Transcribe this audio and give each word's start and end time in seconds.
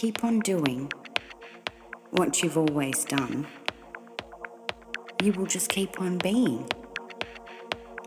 keep 0.00 0.24
on 0.24 0.40
doing 0.40 0.90
what 2.12 2.42
you've 2.42 2.56
always 2.56 3.04
done, 3.04 3.46
you 5.22 5.30
will 5.32 5.44
just 5.44 5.68
keep 5.68 6.00
on 6.00 6.16
being 6.16 6.66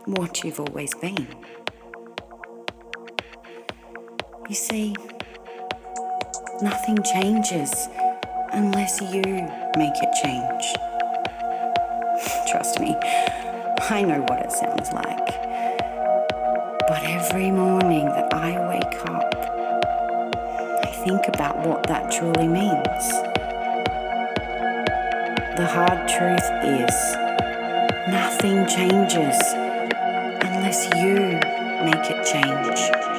what 0.06 0.42
you've 0.42 0.58
always 0.58 0.92
been. 0.94 1.28
You 4.48 4.56
see, 4.56 4.96
nothing 6.60 6.98
changes 7.04 7.72
unless 8.52 9.00
you 9.00 9.22
make 9.76 9.94
it 9.94 10.12
change. 10.20 10.64
Trust 12.50 12.80
me, 12.80 12.96
I 13.88 14.02
know 14.02 14.20
what 14.22 14.40
it 14.40 14.50
sounds 14.50 14.90
like. 14.92 15.26
But 16.88 17.04
every 17.04 17.52
morning 17.52 18.06
that 18.06 18.34
I 18.34 18.68
wake 18.68 19.08
up, 19.08 19.53
think 21.04 21.28
about 21.28 21.58
what 21.66 21.82
that 21.86 22.10
truly 22.10 22.48
means. 22.48 23.10
The 25.56 25.66
hard 25.66 26.08
truth 26.08 26.48
is, 26.64 27.16
nothing 28.08 28.66
changes 28.66 29.36
unless 30.40 30.88
you 30.96 31.38
make 31.84 32.10
it 32.10 32.24
change. 32.24 33.13